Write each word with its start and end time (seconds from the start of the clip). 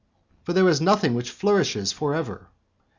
For 0.45 0.53
there 0.53 0.67
is 0.67 0.81
nothing 0.81 1.13
which 1.13 1.29
flourishes 1.29 1.91
for 1.91 2.15
ever. 2.15 2.47